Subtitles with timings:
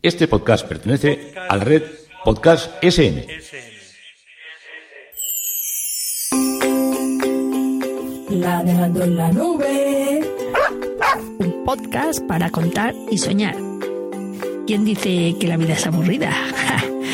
[0.00, 1.82] Este podcast pertenece a la red
[2.24, 3.26] Podcast SN.
[8.30, 10.20] Ladrando en la nube.
[11.40, 13.56] Un podcast para contar y soñar.
[14.68, 16.32] ¿Quién dice que la vida es aburrida?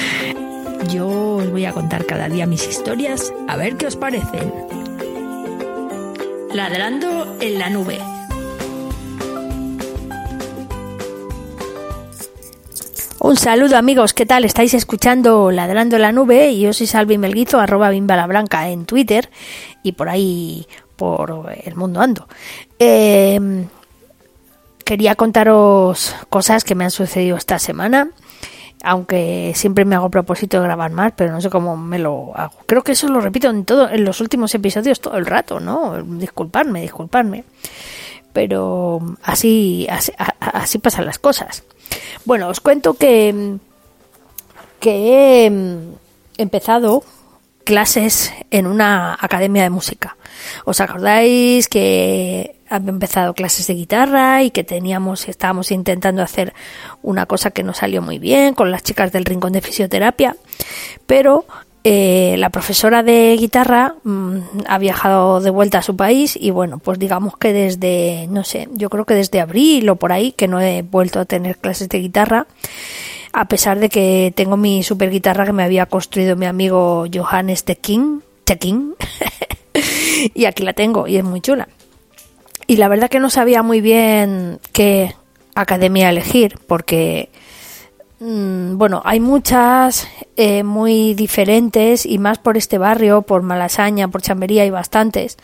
[0.92, 4.52] Yo os voy a contar cada día mis historias a ver qué os parecen.
[6.52, 8.15] Ladrando en la nube.
[13.26, 14.44] Un saludo amigos, ¿qué tal?
[14.44, 19.30] Estáis escuchando Ladrando la Nube y yo soy Salvi Melguizo, arroba Blanca en Twitter
[19.82, 22.28] y por ahí, por el mundo ando.
[22.78, 23.66] Eh,
[24.84, 28.10] quería contaros cosas que me han sucedido esta semana,
[28.84, 32.54] aunque siempre me hago propósito de grabar más, pero no sé cómo me lo hago.
[32.66, 36.00] Creo que eso lo repito en, todo, en los últimos episodios todo el rato, ¿no?
[36.00, 37.42] Disculpadme, disculpadme.
[38.36, 41.62] Pero así, así, pasan las cosas.
[42.26, 43.56] Bueno, os cuento que,
[44.78, 45.50] que he
[46.36, 47.02] empezado
[47.64, 50.18] clases en una academia de música.
[50.66, 56.52] ¿Os acordáis que había empezado clases de guitarra y que teníamos, estábamos intentando hacer
[57.00, 60.36] una cosa que no salió muy bien con las chicas del rincón de fisioterapia?
[61.06, 61.46] Pero
[61.88, 66.78] eh, la profesora de guitarra mm, ha viajado de vuelta a su país y bueno,
[66.78, 70.48] pues digamos que desde, no sé, yo creo que desde abril o por ahí que
[70.48, 72.48] no he vuelto a tener clases de guitarra,
[73.32, 77.64] a pesar de que tengo mi super guitarra que me había construido mi amigo Johannes
[77.64, 78.20] de King,
[80.34, 81.68] y aquí la tengo y es muy chula.
[82.66, 85.14] Y la verdad que no sabía muy bien qué
[85.54, 87.28] academia elegir porque
[88.18, 94.62] bueno, hay muchas eh, muy diferentes y más por este barrio, por Malasaña, por Chambería,
[94.62, 95.36] hay bastantes.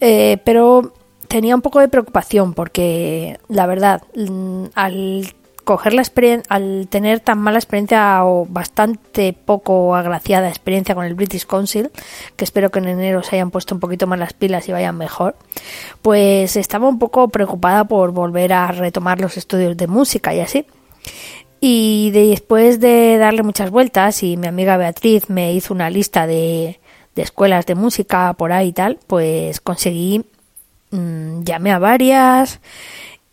[0.00, 0.94] Eh, pero
[1.28, 5.34] tenía un poco de preocupación porque la verdad, mm, al
[5.64, 11.14] coger la experiencia, al tener tan mala experiencia o bastante poco agraciada experiencia con el
[11.14, 11.90] British Council,
[12.34, 14.96] que espero que en enero se hayan puesto un poquito más las pilas y vayan
[14.96, 15.36] mejor,
[16.02, 20.66] pues estaba un poco preocupada por volver a retomar los estudios de música y así.
[21.60, 26.80] Y después de darle muchas vueltas y mi amiga Beatriz me hizo una lista de,
[27.14, 30.24] de escuelas de música por ahí y tal, pues conseguí,
[30.90, 32.60] mm, llamé a varias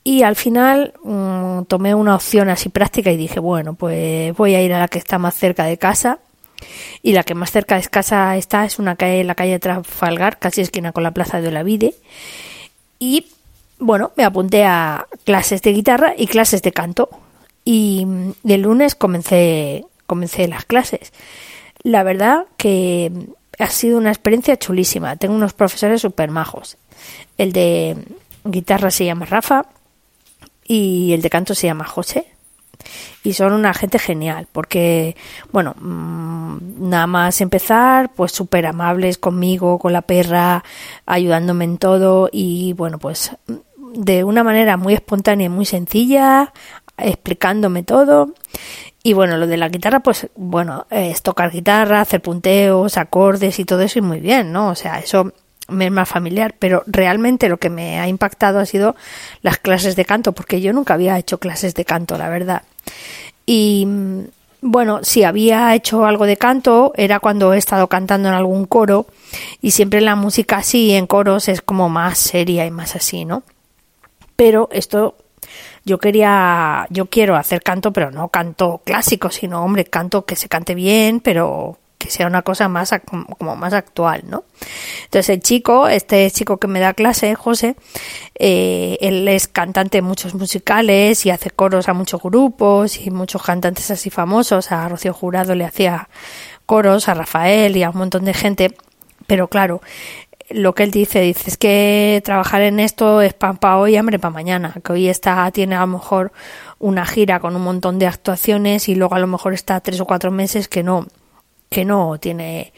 [0.04, 4.62] y al final mm, tomé una opción así práctica y dije, bueno, pues voy a
[4.62, 6.20] ir a la que está más cerca de casa.
[7.04, 10.62] Y la que más cerca de casa está es una calle, la calle Trafalgar, casi
[10.62, 11.94] esquina con la Plaza de Olavide.
[13.00, 13.28] Y
[13.80, 17.10] bueno, me apunté a clases de guitarra y clases de canto
[17.70, 18.08] y
[18.46, 21.12] el lunes comencé, comencé las clases.
[21.84, 23.12] La verdad que
[23.60, 25.18] ha sido una experiencia chulísima.
[25.18, 26.78] Tengo unos profesores súper majos.
[27.38, 27.98] El de
[28.46, 29.66] guitarra se llama Rafa
[30.64, 32.28] y el de canto se llama José.
[33.26, 35.18] Y son una gente genial, porque,
[35.52, 40.64] bueno, mm, nada más empezar, pues súper amables conmigo, con la perra,
[41.06, 43.32] ayudándome en todo y, bueno, pues
[43.94, 46.54] de una manera muy espontánea y muy sencilla,
[46.98, 48.34] explicándome todo.
[49.04, 53.66] Y bueno, lo de la guitarra, pues bueno, es tocar guitarra, hacer punteos, acordes y
[53.66, 54.70] todo eso y muy bien, ¿no?
[54.70, 55.32] O sea, eso
[55.70, 58.96] me es más familiar, pero realmente lo que me ha impactado ha sido
[59.42, 62.64] las clases de canto, porque yo nunca había hecho clases de canto, la verdad.
[63.46, 63.88] Y
[64.62, 69.06] bueno, si había hecho algo de canto era cuando he estado cantando en algún coro
[69.62, 73.44] y siempre la música así en coros es como más seria y más así, ¿no?
[74.36, 75.16] Pero esto
[75.88, 80.50] yo quería, yo quiero hacer canto, pero no canto clásico, sino, hombre, canto que se
[80.50, 82.92] cante bien, pero que sea una cosa más
[83.38, 84.44] como más actual, ¿no?
[85.06, 87.76] Entonces el chico, este chico que me da clase, José,
[88.36, 93.42] eh, él es cantante de muchos musicales y hace coros a muchos grupos y muchos
[93.42, 94.72] cantantes así famosos.
[94.74, 96.10] A Rocío Jurado le hacía
[96.66, 98.76] coros, a Rafael y a un montón de gente.
[99.26, 99.82] Pero claro,
[100.50, 104.20] lo que él dice, dice, es que trabajar en esto es pan para hoy, hambre
[104.20, 106.32] para mañana, que hoy está, tiene a lo mejor
[106.80, 110.06] una gira con un montón de actuaciones y luego a lo mejor está tres o
[110.06, 111.08] cuatro meses que no,
[111.70, 112.74] que no tiene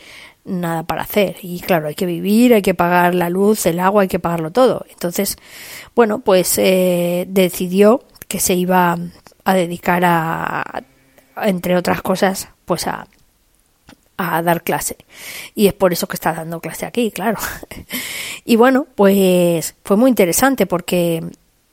[0.46, 1.38] nada para hacer.
[1.42, 4.52] Y claro, hay que vivir, hay que pagar la luz, el agua, hay que pagarlo
[4.52, 4.86] todo.
[4.90, 5.38] Entonces,
[5.96, 8.98] bueno, pues eh, decidió que se iba
[9.44, 10.84] a dedicar a,
[11.44, 13.08] entre otras cosas, pues a,
[14.20, 14.98] a dar clase.
[15.56, 17.38] Y es por eso que está dando clase aquí, claro.
[18.46, 21.24] y bueno, pues fue muy interesante porque,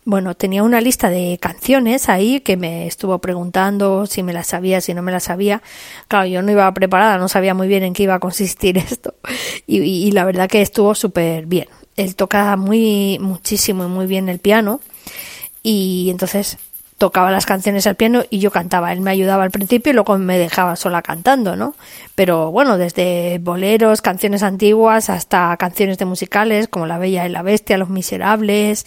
[0.04, 4.80] bueno, tenía una lista de canciones ahí que me estuvo preguntando si me las sabía,
[4.80, 5.60] si no me las sabía.
[6.06, 9.14] Claro, yo no iba preparada, no sabía muy bien en qué iba a consistir esto.
[9.66, 11.66] Y, y la verdad que estuvo súper bien.
[11.96, 14.80] Él toca muy, muchísimo y muy bien el piano.
[15.64, 16.58] Y entonces
[16.98, 18.92] tocaba las canciones al piano y yo cantaba.
[18.92, 21.74] Él me ayudaba al principio y luego me dejaba sola cantando, ¿no?
[22.14, 27.42] Pero bueno, desde boleros, canciones antiguas hasta canciones de musicales como La Bella y la
[27.42, 28.86] Bestia, Los Miserables,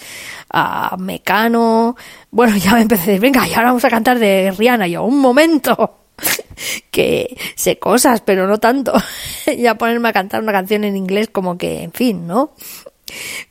[0.49, 1.95] a Mecano.
[2.31, 4.87] Bueno, ya me empecé a decir, venga, y ahora vamos a cantar de Rihanna.
[4.87, 5.99] Y yo, un momento
[6.91, 8.93] que sé cosas, pero no tanto.
[9.57, 12.53] ya ponerme a cantar una canción en inglés como que, en fin, ¿no?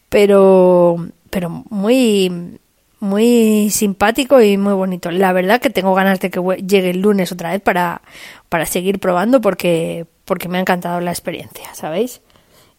[0.09, 0.97] Pero,
[1.31, 2.59] pero muy,
[3.01, 5.11] muy simpático y muy bonito.
[5.11, 8.03] La verdad que tengo ganas de que llegue el lunes otra vez para,
[8.49, 12.21] para seguir probando porque, porque me ha encantado la experiencia, ¿sabéis?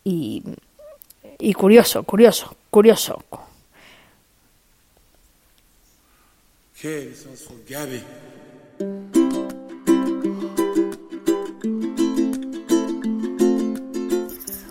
[0.03, 0.43] Y,
[1.37, 3.23] y curioso, curioso, curioso.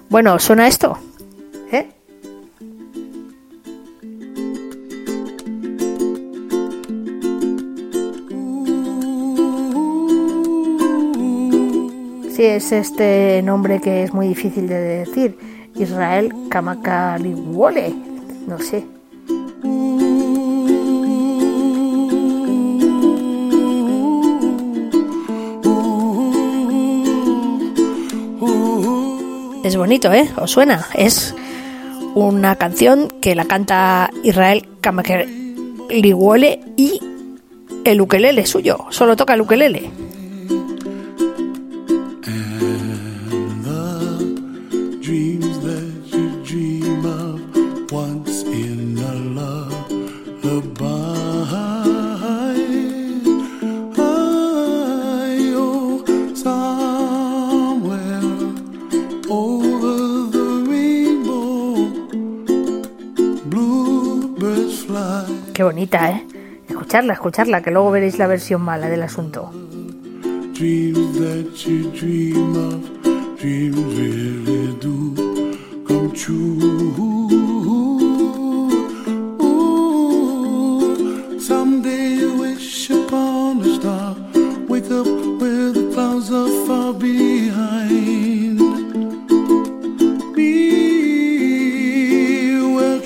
[0.08, 0.98] Bueno, ¿suena esto?
[1.70, 1.90] ¿Eh?
[12.38, 15.36] Es este nombre que es muy difícil de decir.
[15.74, 17.92] Israel Kamakaliwole.
[18.46, 18.86] No sé.
[29.64, 30.30] Es bonito, ¿eh?
[30.36, 30.86] ¿Os suena?
[30.94, 31.34] Es
[32.14, 37.00] una canción que la canta Israel Kamakaliwole y
[37.84, 38.86] el ukelele suyo.
[38.90, 40.07] Solo toca el ukelele.
[65.52, 66.26] Qué bonita, ¿eh?
[66.68, 69.50] Escucharla, escucharla, que luego veréis la versión mala del asunto.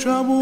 [0.02, 0.41] Trouble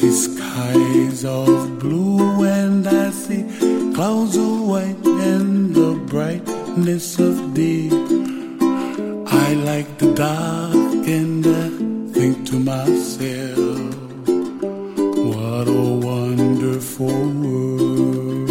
[0.00, 3.44] see skies of blue and I see
[3.94, 7.90] clouds of white and the brightness of day.
[9.26, 11.68] I like the dark and I
[12.14, 13.80] think to myself,
[15.32, 18.48] what a wonderful world.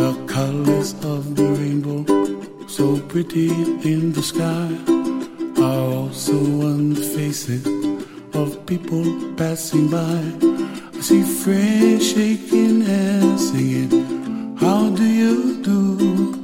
[0.00, 2.02] The colors of the rainbow,
[2.66, 3.50] so pretty
[3.92, 4.99] in the sky,
[5.70, 6.34] are also
[6.68, 7.64] on the faces
[8.34, 9.04] of people
[9.36, 10.20] passing by.
[10.96, 16.39] I see friends shaking hands, singing, How do you do?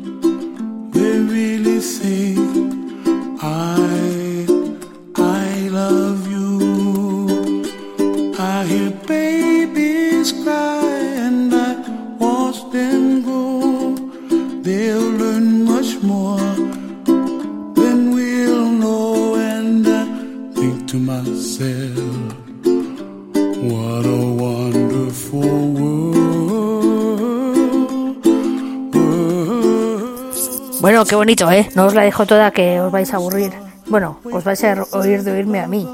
[31.07, 31.69] Qué bonito, ¿eh?
[31.75, 33.53] No os la dejo toda que os vais a aburrir.
[33.87, 35.87] Bueno, os vais a oír de oírme a mí.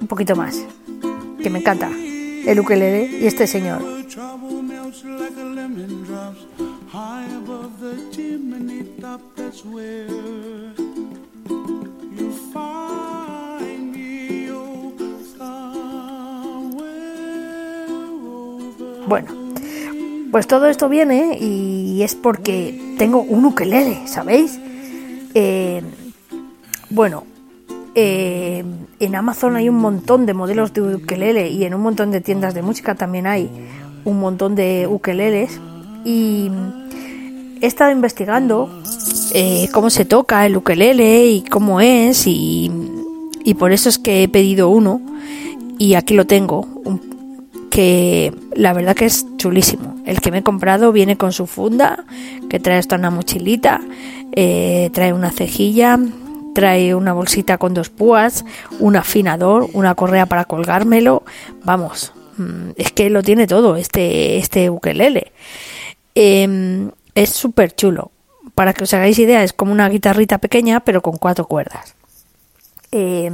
[0.00, 0.56] Un poquito más.
[1.42, 1.90] Que me encanta.
[1.90, 3.82] El ukelele y este señor.
[19.06, 19.49] Bueno,
[20.30, 24.60] pues todo esto viene y es porque tengo un ukelele, ¿sabéis?
[25.34, 25.82] Eh,
[26.90, 27.24] bueno,
[27.94, 28.64] eh,
[29.00, 32.54] en Amazon hay un montón de modelos de ukelele y en un montón de tiendas
[32.54, 33.50] de música también hay
[34.04, 35.60] un montón de ukeleles
[36.04, 36.50] y
[37.60, 38.70] he estado investigando
[39.34, 42.70] eh, cómo se toca el ukelele y cómo es y,
[43.58, 45.00] por eso es que he pedido uno
[45.76, 46.66] y aquí lo tengo
[47.68, 52.04] que la verdad que es chulísimo el que me he comprado viene con su funda
[52.48, 53.80] que trae hasta una mochilita
[54.32, 55.98] eh, trae una cejilla
[56.54, 58.44] trae una bolsita con dos púas
[58.78, 61.22] un afinador una correa para colgármelo
[61.64, 65.32] vamos mm, es que lo tiene todo este este ukelele
[66.14, 68.10] em, es súper chulo.
[68.54, 71.94] Para que os hagáis idea, es como una guitarrita pequeña, pero con cuatro cuerdas.
[72.92, 73.30] Eh,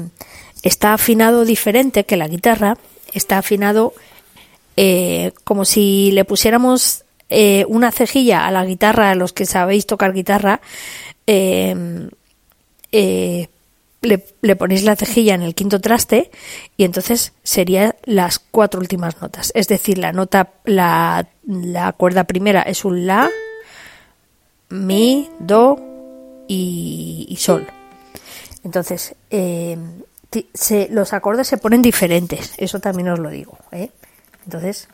[0.63, 2.77] está afinado diferente que la guitarra.
[3.13, 3.95] Está afinado
[4.77, 9.87] eh, como si le pusiéramos eh, una cejilla a la guitarra, a los que sabéis
[9.87, 10.61] tocar guitarra.
[11.27, 11.89] le,
[14.03, 16.31] le, ponéis la cejilla en el quinto traste
[16.77, 19.51] y entonces serían las cuatro últimas notas.
[19.55, 23.29] Es decir, la nota, la, la cuerda primera es un la,
[24.69, 25.79] mi, do
[26.49, 27.67] y, sol.
[28.65, 29.79] Entonces, eh,
[30.91, 33.59] los acordes se ponen diferentes, eso también os lo digo.
[33.73, 33.91] ¿eh?
[34.47, 34.89] Entonces,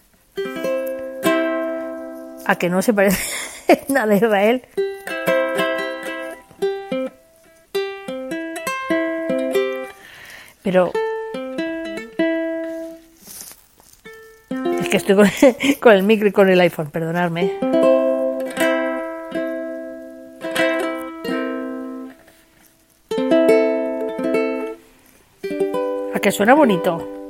[2.45, 3.23] a que no se parece
[3.89, 4.63] nada de Israel.
[10.65, 10.93] Pero
[14.81, 15.29] es que estoy con,
[15.81, 17.73] con el micro y con el iPhone, perdonadme.
[26.23, 27.22] que suena bonito.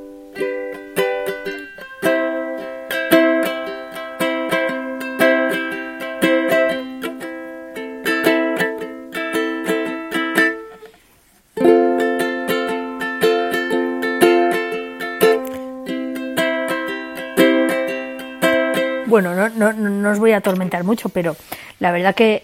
[20.23, 21.35] Voy a atormentar mucho, pero
[21.79, 22.43] la verdad que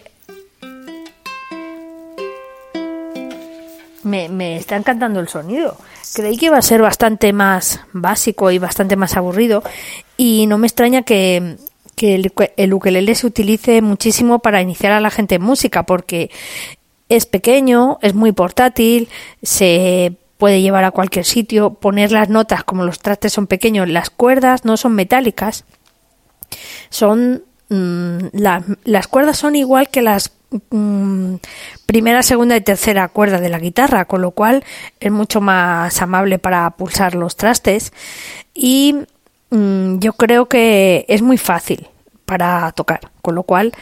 [4.02, 5.76] me, está encantando el sonido.
[6.14, 9.62] Creí que iba a ser bastante más básico y bastante más aburrido
[10.18, 11.56] y no me extraña que,
[12.00, 16.30] el, el, ukelele se utilice muchísimo para iniciar a la gente en música porque
[17.08, 19.08] es pequeño, es muy portátil,
[19.42, 24.10] se puede llevar a cualquier sitio, poner las notas como los trastes son pequeños, las
[24.10, 25.64] cuerdas no son metálicas,
[26.88, 28.18] son mm,
[28.84, 30.32] las cuerdas son igual que las
[30.70, 31.36] Mm,
[31.86, 34.64] primera, segunda y tercera cuerda de la guitarra, con lo cual
[34.98, 37.92] es mucho más amable para pulsar los trastes.
[38.54, 38.96] Y
[39.50, 41.88] mm, yo creo que es muy fácil
[42.26, 43.72] para tocar, con lo cual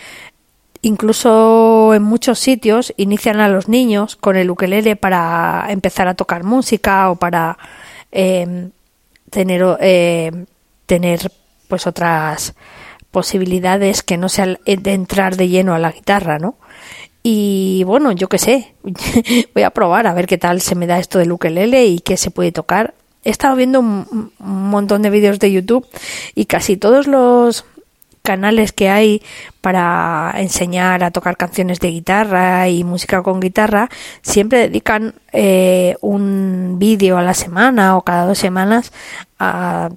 [0.82, 6.44] incluso en muchos sitios inician a los niños con el ukelele para empezar a tocar
[6.44, 7.58] música o para
[8.12, 8.70] em,
[9.30, 10.46] tener eh,
[10.86, 11.32] tener
[11.68, 12.54] pues otras
[13.18, 16.54] posibilidades que no sea de entrar de lleno a la guitarra, ¿no?
[17.24, 18.76] Y bueno, yo qué sé,
[19.54, 22.16] voy a probar a ver qué tal se me da esto del ukelele y qué
[22.16, 22.94] se puede tocar.
[23.24, 25.84] He estado viendo un, montón de vídeos de YouTube
[26.36, 27.64] y casi todos los
[28.22, 29.20] canales que hay
[29.60, 33.88] para enseñar a tocar canciones de guitarra y música con guitarra
[34.22, 38.92] siempre dedican eh, un vídeo a la semana o cada dos semanas
[39.40, 39.88] a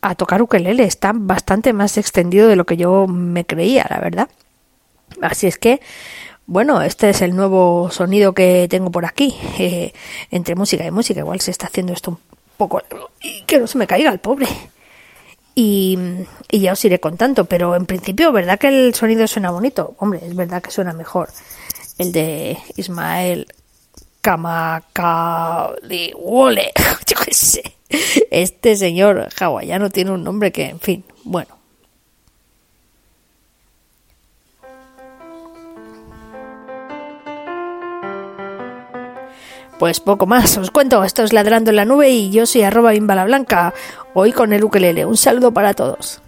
[0.00, 0.84] a tocar ukelele.
[0.84, 4.28] Está bastante más extendido de lo que yo me creía, la verdad.
[5.20, 5.80] Así es que,
[6.46, 9.34] bueno, este es el nuevo sonido que tengo por aquí.
[9.58, 9.92] Eh,
[10.30, 12.18] entre música y música, igual se está haciendo esto un
[12.56, 12.82] poco
[13.20, 14.48] y que no se me caiga el pobre.
[15.56, 15.96] Y,
[16.50, 19.94] y ya os iré contando, pero en principio, ¿verdad que el sonido suena bonito?
[19.98, 21.28] Hombre, es verdad que suena mejor
[21.98, 23.46] el de Ismael
[24.20, 26.72] Kamakaliwole,
[27.06, 27.73] yo qué sé.
[28.30, 31.58] Este señor hawaiano tiene un nombre que, en fin, bueno.
[39.78, 42.92] Pues poco más, os cuento, esto es Ladrando en la Nube y yo soy arroba
[42.92, 43.74] blanca,
[44.14, 45.04] hoy con el ukelele.
[45.04, 46.22] Un saludo para todos.